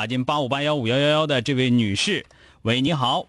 [0.00, 2.24] 打进八五八幺五幺幺幺的这位女士，
[2.62, 3.26] 喂，你好，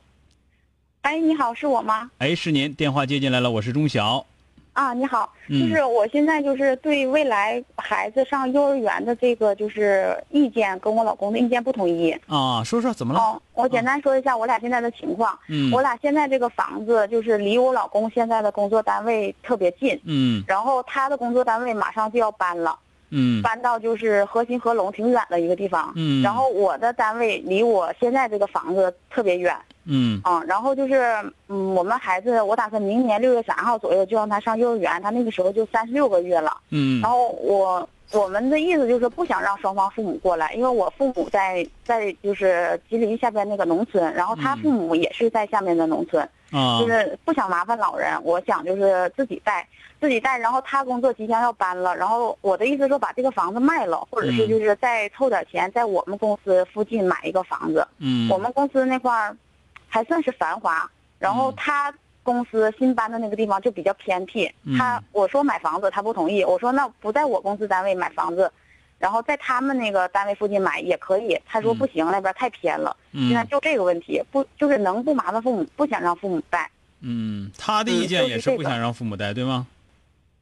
[1.02, 2.10] 哎，你好，是我吗？
[2.20, 4.26] 哎，是您，电话接进来了，我是钟晓。
[4.72, 12.10] 啊，你好，嗯就是我现在就是对未来孩子上幼儿园的这个就是意见跟我老公的意见不统一。
[12.28, 13.20] 啊，说说怎么了？
[13.20, 15.38] 哦，我简单说一下我俩现在的情况。
[15.50, 22.80] 嗯我俩现在这个房子就是离我老公现在的工作单位特别近，嗯然后他的工作单位马上就要搬了，
[23.12, 25.94] 嗯搬到就是河心河龙挺远的一个地方。
[25.96, 29.56] 嗯然后我的单位离我现在这个房子特别远。
[29.86, 31.02] 嗯嗯，然后就是，
[31.48, 36.56] 嗯，我们孩子，我打算明年六月三号左右就让他上幼儿园，他那个时候就三十六个月了。
[36.70, 46.80] 嗯然后我我们的意思就是不想让双方父母过来，因为我父母在在就是吉林下边那个农村，然后他父母也是在下面的农村，啊。
[46.80, 49.66] 就是不想麻烦老人，我想就是自己带
[50.00, 54.50] 自己带，然后他工作即将要搬了，然后我的意思说把这个房子卖了，或者是嗯。
[54.50, 57.88] 就是再凑点钱在我们公司附近买一个房子。
[58.00, 58.30] 嗯。
[58.30, 59.36] 我们公司那块儿
[59.88, 61.54] 还算是繁华，然后嗯。
[61.56, 61.94] 他
[62.32, 64.50] 公司新搬的那个地方就比较偏僻。
[64.64, 66.44] 嗯他我说买房子，他不同意。
[66.44, 68.50] 我说那不在我公司单位买房子，
[68.98, 71.38] 然后在他们那个单位附近买也可以。
[71.46, 72.96] 他说嗯不行，那边太偏了。
[73.12, 76.72] 现在嗯就这个问题，不就是能不麻烦父母，不想让父母带。
[77.02, 79.68] 嗯，他的意见也是不想让父母带，对吗？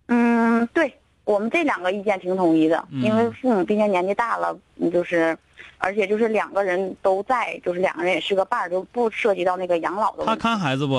[0.07, 0.93] 嗯，对
[1.23, 5.35] 我们这两个意见挺统一的，嗯因为父母毕竟年纪大了，嗯就是。
[5.81, 10.27] 而且就是两个人都在，就是两个人也是个伴儿，就不涉及到那个养老的问题。
[10.27, 10.93] 他看孩子不？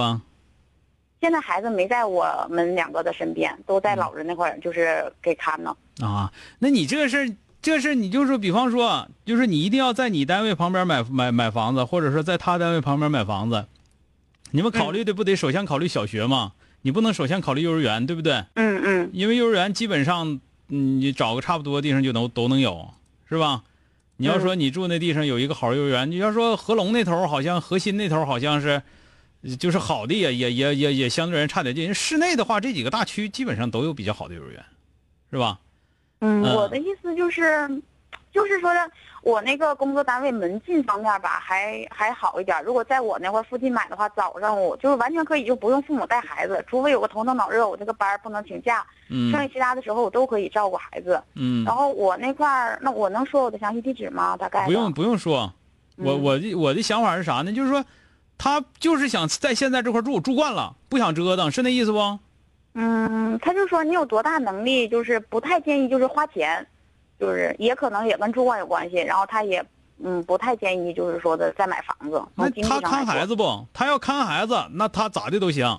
[1.20, 5.76] 现在孩子没在我们两个的身边，都在老人那块儿，就是给看呢。
[6.00, 13.66] 啊，那你这个事儿，这个事儿你就说，比方说，就是你一定要在你单位旁边买买买房子，或者说在他单位旁边买房子，
[14.52, 16.52] 你们考虑的不得首先考虑小学吗？
[16.82, 18.42] 你不能首先考虑幼儿园，对不对？
[18.54, 22.88] 嗯嗯因为幼儿园基本上，嗯，你找个差不多的地方就能都能有，
[23.28, 23.62] 是吧？
[24.16, 28.82] 你要说你住那地方有一个好幼儿园，你要说合龙那头儿好像核心那头儿好像是，
[29.58, 31.94] 就是好的也也也也也相对而言差点劲。
[31.94, 34.64] 室内的话，这几个大区基本上都有比较好的幼儿园，
[35.30, 35.58] 是吧？
[36.20, 37.66] 嗯，嗯我的意思就是，
[38.32, 38.90] 就是说的，
[39.22, 42.62] 我那个工作单位门禁方面吧，还还好一点。
[42.62, 51.22] 如果在我那块附近买的话，早上我就是完全可以，就不用父母带孩子，除非有个头疼脑热，我这个班不能请假，嗯剩下其他的时候我都可以照顾孩子。
[51.34, 54.36] 嗯然，后我那块儿，那我能说我的详细地址吗？
[54.36, 55.50] 大概不用不用说，
[55.96, 57.50] 我嗯我的我的想法是啥呢？
[57.50, 57.82] 就是说，
[58.42, 62.18] 他就是想在现在这块住，住惯了，不想折腾，是那意思不？
[62.72, 66.66] 嗯，他就说你有多大能力，就是不太建议就是花钱，
[67.20, 68.96] 就是也可能也跟住惯有关系。
[68.96, 69.62] 然后他也
[70.02, 72.22] 嗯不太建议就是说的再买房子。
[72.34, 73.66] 那他看孩子不？
[73.74, 75.78] 他要看孩子，那他咋的都行。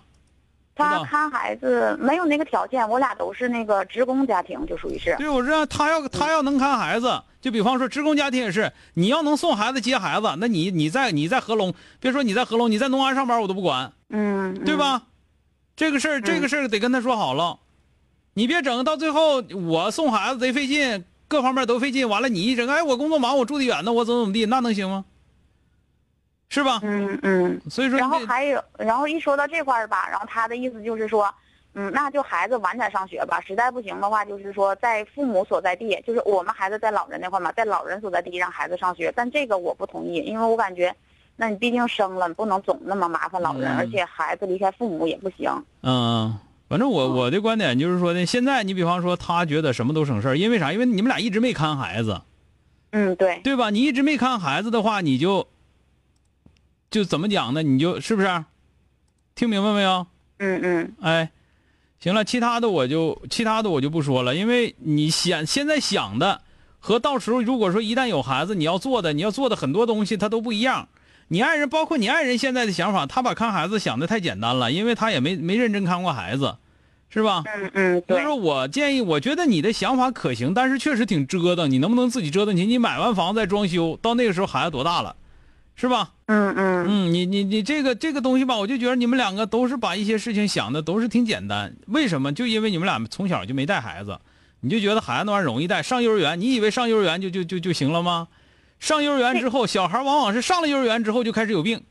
[0.75, 5.15] 他看孩子没有那个条件，我俩都是那个职工家庭，就属于是。
[5.17, 15.03] 对，我知道他要他要能看孩子，就比方说职工家庭也是，你要能送孩子接孩子，那你你在你在合龙，别说你在合龙，你在农安上班我都不管，嗯，对吧？
[15.75, 17.59] 这个事儿这个事儿得跟他说好了，
[18.33, 25.05] 你别整到最后我送孩子贼费劲，各方面都费劲，完了你一整哎我工作忙我住的远呢，我怎么怎么地，那能行吗？
[26.51, 26.79] 是吧？
[26.83, 27.61] 嗯嗯。
[27.69, 31.33] 所以说然后还有，然后一说到这块儿吧，然后他的意思就是说，
[31.73, 33.39] 嗯，那就孩子晚点上学吧。
[33.39, 39.11] 实在不行的话，就是说在父母所在地，就是我们孩子在老人那块嘛，在老人所在地让孩子上学。
[39.15, 40.93] 但这个我不同意，因为我感觉，
[41.37, 45.49] 那你毕竟生了，你不能总那么麻烦老人，嗯而且孩子离开父母也不行。
[45.83, 46.37] 嗯，
[46.67, 50.73] 反正我我的观点就是说呢，现在你比方说他觉得什么都省事儿，因为啥？
[50.73, 52.19] 因为你们俩一直没看孩子，
[52.91, 53.69] 嗯，对，对吧？
[53.69, 55.47] 你一直没看孩子的话，你就
[56.91, 57.63] 就怎么讲呢？
[57.63, 58.45] 你就是不是？
[59.33, 60.05] 听明白没有？
[60.37, 61.31] 嗯嗯哎，
[61.99, 66.41] 行了，其他的我就其他的我就不说了，因为你想现在想的，
[66.79, 70.89] 和到时候如果说一旦有孩子，你要做的你要做的很多东西它都不一样。
[71.29, 76.57] 你爱人包括你爱人现在的想法，他把看孩子想的太简单了，因为他也没没认真看过孩子，
[77.09, 77.43] 是吧？
[77.45, 81.71] 嗯嗯，对所以说我建议，我觉得你的想法可行，但是确实挺折腾。
[81.71, 82.65] 你能不能自己折腾起？
[82.65, 85.15] 你买完房再装修，到那个时候孩子多大了，
[85.75, 86.11] 是吧？
[86.27, 91.75] 嗯嗯嗯，你你你这个这个东西吧，我就觉得你们两个都是把一些事情想的都是挺简单。
[91.87, 92.31] 为什么？
[92.33, 94.19] 就因为你们俩从小就没带孩子，
[94.59, 95.81] 你就觉得孩子那玩意儿容易带。
[95.81, 98.27] 上幼儿园，你以为上幼儿园就就就就行了吗？
[98.79, 101.83] 上幼儿园之后，小孩往往是上了幼儿园之后就开始有病。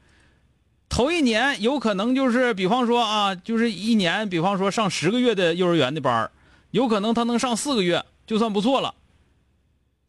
[0.89, 6.31] 头一年有可能就是，比方说啊，就是一年，比方说上十个月的幼儿园的班儿
[6.71, 8.95] 有可能他能上四个月就算不错了。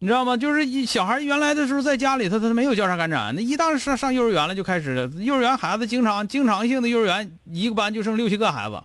[0.03, 0.35] 你知道吗？
[0.35, 5.05] 就是一小孩原来的时候在家里他他没有交叉感染，那一旦上上幼儿园了就开始了。
[5.19, 8.81] 幼儿园孩子经常经常性的幼儿园一个班就剩六七个孩子，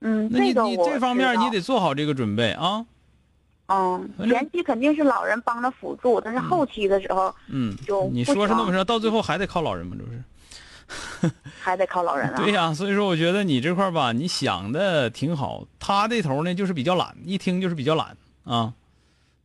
[0.00, 2.84] 嗯，那你这个我你这方面你得做好这个准备啊。
[3.68, 11.30] 嗯，前期肯定是老人帮着辅助，但是后期的时候嗯就，你说是那么说，到最后还得靠老人嘛，这不是？
[11.62, 12.42] 还得靠老人啊。
[12.42, 18.72] 对呀、所以说我觉得你这块儿吧，你想的挺好，他这头呢就是比较懒，一听就是比较懒啊，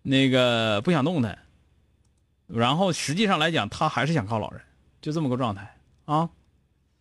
[0.03, 1.39] 那个不想动弹，
[2.45, 4.61] 然后实际上来讲，他还是想靠老人，
[5.01, 6.29] 就这么个状态啊。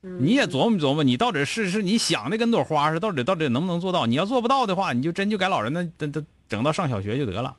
[0.04, 4.04] 嗯你也琢磨琢磨，你到底是是你想的跟朵花似的，到底到底能不能做到？
[4.06, 7.56] 你要做不到的话，你就真就改老人那等等整到上小学就得了。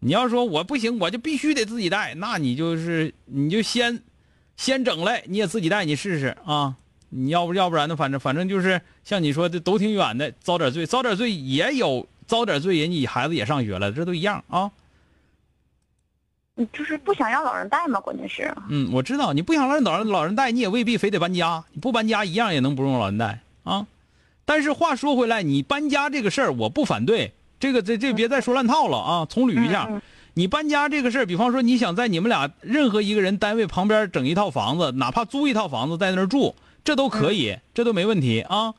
[0.00, 4.02] 你要说我不行，我就必须得自己带，那你就是你就先
[4.56, 6.76] 先整来，你也自己带，你试试啊。
[7.10, 7.94] 你要不要不然呢？
[7.94, 14.70] 反正反正就是像你说的，都挺远的，遭点罪，遭点罪也有遭点罪，人家孩子也上学了，这都一样啊。
[16.54, 18.54] 你就是不想让老人带嘛，关键是。
[18.68, 23.86] 嗯，我知道你不想让老人老人带，你也未必非得搬家，你不搬家一样也能不用老人带啊。
[24.44, 29.86] 但是话说回来，你搬家这个事儿我不反对，这个这这别再说烂套了啊，重捋一下。
[29.88, 30.02] 嗯嗯
[30.34, 36.54] 你搬家这个事儿，比方说你想在你们俩任何一个人单位旁边整一套房子，哪怕租一套房子在那儿住，
[36.84, 38.72] 这都可以，这都没问题啊。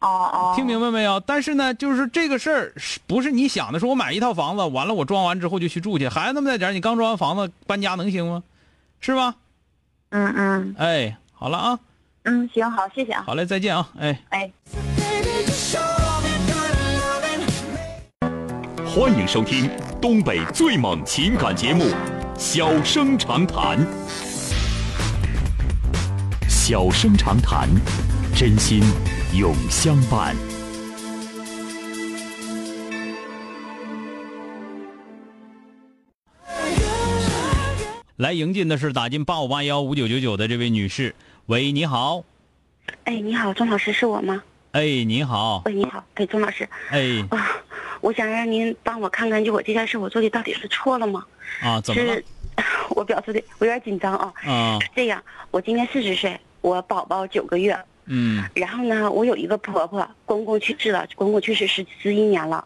[0.00, 1.18] 哦哦，听明白没有？
[1.20, 3.80] 但是呢，就是这个事儿是不是你想的？
[3.80, 8.42] 说我买一套房子，完了我装完之后就去住去，孩子那么大点儿你刚装完房子搬家能行吗？
[9.00, 9.34] 是吧？
[10.10, 11.78] 嗯嗯哎，好了啊，
[12.24, 13.24] 嗯，行好，谢谢啊。
[13.26, 14.20] 好嘞，再见啊，哎。
[14.30, 14.52] 哎。
[18.84, 19.68] 欢迎收听
[20.00, 21.84] 东北最猛情感节目
[22.38, 23.78] 《小生长谈》。
[26.48, 27.68] 小生长谈，
[28.34, 28.80] 真心
[29.36, 30.34] 永相伴。
[38.16, 41.14] 来迎进的是打进八五八幺五九九九的这位女士，
[41.46, 42.24] 喂，你好，
[43.04, 44.42] 哎，你好，钟老师是我吗？
[44.72, 47.62] 哎，你好，喂，你好，哎，钟老师哎，啊，
[48.00, 51.26] 我想让您帮我看看，就我这件事我做的到底是错了吗？
[51.60, 52.00] 啊，怎么
[52.96, 54.32] 我表示的我有点紧张啊。
[54.46, 62.64] 啊，这样，我今年四十岁，我宝宝九个月，嗯然后呢，我有一个婆婆，公公去世了，公公去世十十一年了，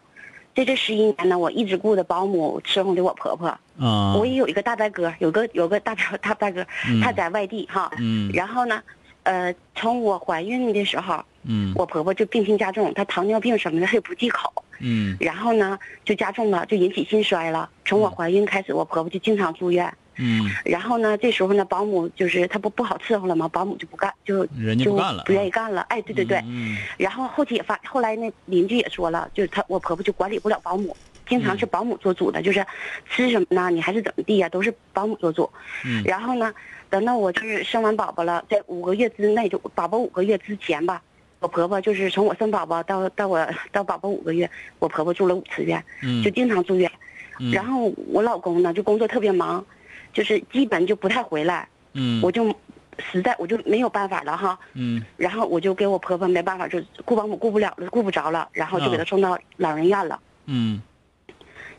[0.55, 3.47] 在这十一年呢，我一直雇的保姆伺候着我婆婆。
[3.79, 7.91] 啊，我也有一个大伯哥，有个有个大表大大哥，嗯他在外地哈。
[7.97, 8.81] 嗯然后呢，
[9.23, 14.51] 呃，从我怀孕的时候，嗯我婆婆就病情加重，她糖尿病什么的，她也不忌口。
[14.79, 17.69] 嗯然后呢，就加重了，就引起心衰了。
[17.85, 19.91] 从我怀孕开始，我婆婆就经常住院。
[20.17, 25.81] 嗯，然后呢，这时候呢，保姆就是她不不好伺候了嘛，保姆就不干，就人家就不干了，不愿意干了。
[25.83, 26.37] 哎，对对对。
[26.45, 30.95] 嗯然后后期也发，后来那邻居也说了，就是她我婆婆就管理不了保姆，
[31.27, 32.63] 经常是保姆做主的，就是
[33.09, 35.49] 吃什么呢，你还是怎么地呀、都是保姆做主。
[35.85, 36.53] 嗯然后呢，
[36.89, 41.01] 等到我就是生完宝宝了，在五个月之内，就宝宝五个月之前吧，
[41.39, 46.91] 我婆婆就是从我生宝宝到到我到宝宝五个月，我婆婆住了五次院，嗯，就经常住院。
[47.39, 49.65] 嗯然后我老公呢，就工作特别忙，
[50.13, 52.55] 就是基本就不太回来，嗯我就
[52.99, 54.57] 实在我就没有办法了哈。
[54.73, 60.19] 嗯然后我就给我婆婆没办法，就顾保姆顾不了了，顾不着了，然后就给她啊送到老人院了。
[60.45, 60.81] 嗯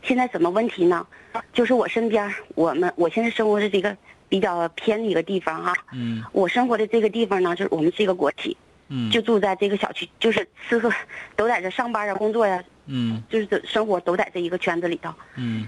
[0.01, 1.05] 现在什么问题呢？
[1.53, 3.95] 就是我身边，我们我现在生活的这个
[4.27, 8.57] 比较偏的一个地方哈、嗯我生活的这个地方呢，就是我们是一个国企，
[8.89, 10.91] 嗯，就住在这个小区，就是吃喝
[11.35, 15.13] 都在这上班啊、工作呀、嗯就是生活都在这一个圈子里头。
[15.37, 15.67] 嗯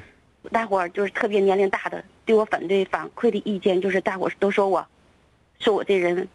[0.52, 4.86] 大伙儿就是特别年龄大的，对我反对反馈的意见就是大伙儿都说我，
[5.60, 6.28] 说我这人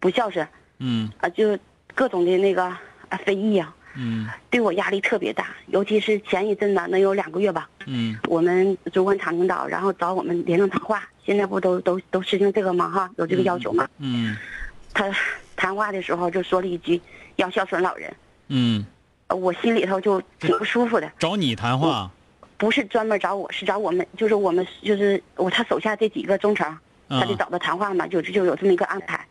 [0.00, 0.46] 不孝顺
[0.78, 1.58] 嗯啊，就
[1.94, 5.54] 各种的那个啊非议啊，嗯对我压力特别大。
[5.68, 12.88] 尤其是前一阵子，能有两个月吧，嗯我们主管厂领导然后找我们联络谈话，现在不都都都实行这个吗？
[12.90, 13.88] 哈，有这个要求吗？
[13.98, 14.36] 嗯
[14.92, 15.10] 他
[15.56, 17.00] 谈话的时候就说了一句
[17.36, 18.14] 要孝顺老人，
[18.48, 18.84] 嗯，
[19.28, 21.10] 呃我心里头就挺不舒服的。
[21.18, 22.10] 找你谈话，
[22.56, 29.24] 不是专门找我，是找我们，就是我们就是我他手下这几个中层，他就找他谈话嘛，就就有这么一个安排。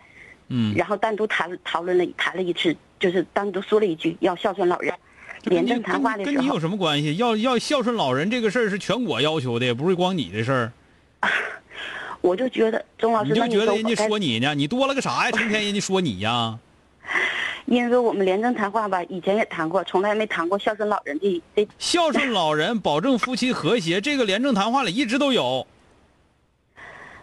[0.50, 4.94] 嗯，然后单独谈讨论了谈了一次，就是单独说了一句要孝顺老人。
[5.46, 7.16] 廉政谈话的时候跟你有，什么关系？
[7.18, 10.72] 要要孝顺老人这个事儿是全国要求的，也不是光你的事儿。
[12.22, 14.56] 我就觉得钟老师，你就觉得人家说你呢？
[14.56, 15.32] 你多了个啥呀？
[15.32, 16.58] 成天人家说你呀？
[17.74, 21.68] 因为我们廉政谈话吧，以前也谈过，从来没谈过孝顺老人这这。
[21.80, 25.66] 孝顺老人，保证夫妻和谐，这个廉政谈话里一直都有。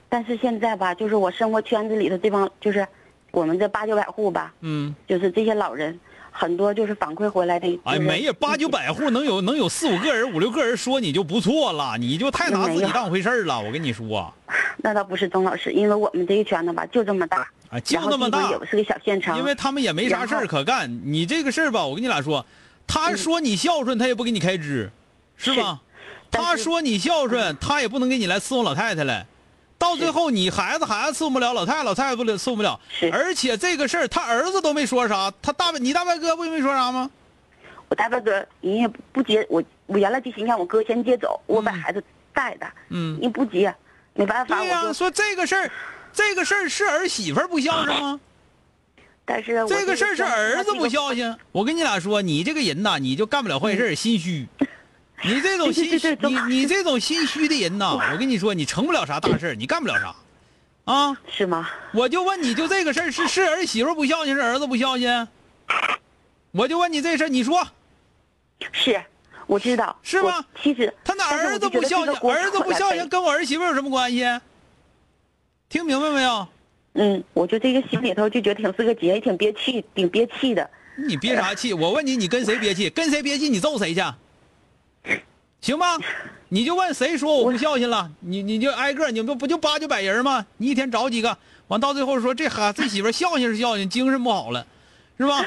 [0.08, 2.84] 但是现在吧，就是我生活圈子里的这帮，就是
[3.30, 5.96] 我们这八九百户吧，嗯，就是这些老人，
[6.32, 7.68] 很多就是反馈回来的。
[7.84, 13.60] 哎，就是没有，八九百户能有能有四五个人、五六个人说你就不错了，你就太拿自己当回事儿了。
[13.60, 14.34] 我跟你说，
[14.78, 19.36] 那倒不是钟老师，因为我们这一圈子吧就这么大，啊，就那么大也是个小县城。
[19.38, 21.00] 因为他们也没啥事儿可干。
[21.04, 22.44] 你这个事儿吧，我跟你俩说，
[22.86, 24.90] 他说你孝顺，他也不给你开支，
[25.36, 25.80] 是吧？
[26.30, 29.26] 他说你孝顺，他也不能给你来伺候老太太来。
[29.78, 32.78] 到最后，你孩子孩子伺候不了，老太太老太太不了伺候不了。
[32.90, 37.10] 是而且这个事儿，他儿子都没说啥，他大伯你大伯哥不也没说啥吗？
[37.88, 43.74] 我大伯哥人也不接我，我原来就寻思让我哥先接走，我把孩子带的，嗯人不接，
[44.14, 44.92] 没办法，对呀。
[44.92, 45.70] 说这个事儿，
[46.12, 48.20] 这个事儿是儿媳妇不孝顺吗？
[49.24, 51.24] 但是这个事儿是儿子不孝心。
[51.24, 51.38] 顺。
[51.52, 54.46] 我跟你俩说，你这个人呐，你就干不了坏事儿，心虚。
[55.22, 55.84] 你这种心
[56.22, 60.14] 你你这种心虚的人呐， 我跟你说，你成不了啥大事儿，你干不了啥，
[60.90, 61.16] 啊！
[61.30, 61.68] 是吗？
[61.92, 65.28] 我就问你，就这个事儿是是儿媳妇不孝顺，是儿子不孝顺？
[66.52, 67.62] 我就问你这事儿，你说
[68.72, 69.00] 是，
[69.46, 69.94] 我知道。
[70.02, 74.24] 是吗我其实他那儿子不孝顺，这个锅儿子不孝顺跟我儿媳妇有什么关系？
[75.70, 76.46] 听明白没有？
[76.94, 80.68] 嗯，我就这个心里头就觉得挺是个结，挺憋气，挺憋气的。
[80.96, 81.72] 你憋啥气？
[81.72, 82.90] 我问你，你跟谁憋气？
[82.90, 83.48] 跟谁憋气？
[83.48, 84.02] 你揍谁去？
[85.60, 85.96] 行吗？
[86.48, 88.10] 你就问谁说我不孝心了？
[88.18, 90.44] 你你就挨个，你不不就八九百人吗？
[90.56, 91.38] 你一天找几个？
[91.68, 94.66] 完到最后说这哈这媳妇孝心是孝心，精神不好了，
[95.16, 95.44] 是吧？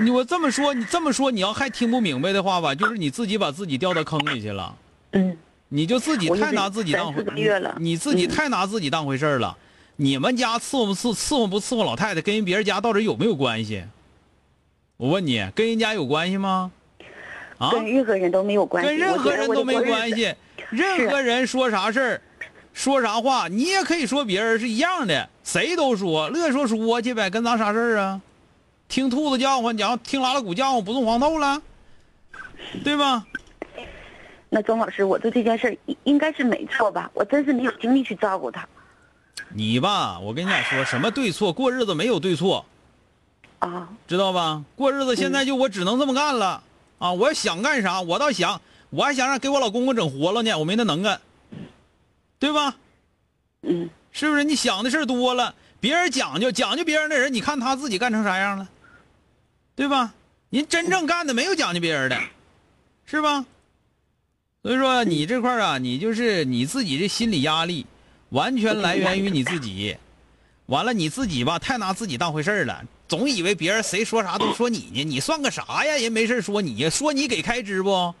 [0.00, 4.76] 你我这么说，你这么说，你要还听不明白的话吧，就是你自己把自己掉到坑里去了。
[5.12, 5.36] 嗯，
[5.74, 9.56] 你就自己太拿自己当回三四个月了你你自己嗯太拿自己当回事儿了。
[9.96, 13.82] 你们家伺候不伺伺候不伺候老太太，跟人别人家到底有没有关系？
[14.98, 16.70] 我问你，跟人家有关系吗？
[17.56, 18.88] 啊，跟任何人都没有关系。
[18.90, 20.10] 跟任何人都没关。
[20.10, 20.34] 系。
[20.68, 22.22] 任何人说啥事儿，
[22.74, 28.20] 说啥话，你也可以说别人是一样的，谁都说，乐说说去呗，跟咱啥事儿啊？
[28.88, 31.62] 听兔子叫唤，讲听拉拉鼓叫唤，不中黄豆了，
[32.84, 33.24] 对吧？
[34.54, 37.10] 那钟老师，我对这件事应应该是没错吧？
[37.14, 38.68] 我真是没有精力去照顾他
[39.48, 42.66] 你吧，我跟你俩说，什么对错，过日子没有对错，
[43.60, 43.88] 啊。
[44.06, 44.62] 知道吧？
[44.76, 46.62] 过日子现在就我只能这么干了、
[46.98, 47.12] 啊！
[47.12, 51.18] 我要想干啥，我倒想，我还想让给我老公公整活了呢，我没那能干，
[52.38, 52.76] 对吧？
[53.62, 54.44] 嗯，是不是？
[54.44, 58.68] 你想的事多了，别人讲究讲究别人的人，你看他自己干成啥样了，
[59.74, 60.12] 对吧？
[60.50, 62.20] 人真正干的没有讲究别人的，
[63.06, 63.46] 是吧？
[64.62, 67.84] 所以说你这块儿啊，你就是你自己的心理压力，
[68.28, 69.96] 完全来源于你自己。
[70.66, 75.96] 完了，你自己吧，太拿自己当回事儿了，总以为别人谁说啥都说你呢，你算个啥呀？
[75.96, 78.14] 人没事说你，说你给开支不？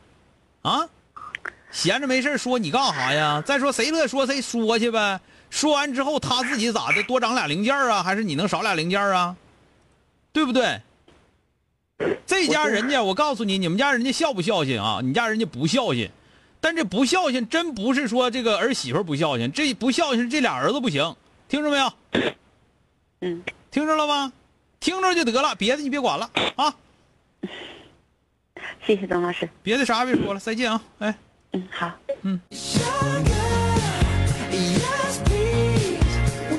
[0.62, 0.88] 啊？
[1.70, 3.40] 闲着没事说你干啥呀？
[3.46, 5.20] 再说谁乐说谁说去呗。
[5.48, 7.02] 说完之后他自己咋的？
[7.04, 8.02] 多长俩零件啊？
[8.02, 9.36] 还是你能少俩零件啊？
[10.32, 10.80] 对不对？
[12.26, 14.98] 这家人家，我告诉你，你们家人家孝不孝心啊？
[15.02, 16.10] 你家人家不孝心，
[16.62, 21.16] 但这不孝顺真不是说这个儿媳妇不孝顺，这不孝顺是这俩儿子不行，
[21.48, 21.92] 听着没有？
[23.20, 23.42] 嗯，
[23.72, 24.32] 听着了吗？
[24.78, 26.72] 听着就得了，别的你别管了啊，
[28.86, 29.48] 谢谢董老师。
[29.60, 30.80] 别的啥也别说了，再见啊！
[31.00, 31.18] 哎。
[31.52, 31.92] 嗯，好。
[32.22, 32.40] 嗯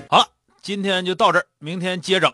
[0.10, 0.28] 好了，
[0.62, 2.30] 今天就到这儿，明天接整。